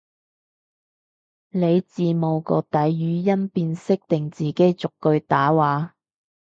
[1.51, 2.91] 你字幕個底語
[3.35, 5.93] 音辨識定自己逐句打話？